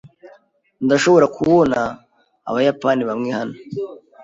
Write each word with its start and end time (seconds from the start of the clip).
Ndashobora 0.85 1.25
kubona 1.37 1.79
abayapani 2.49 3.03
bamwe 3.09 3.29
hano. 3.37 3.55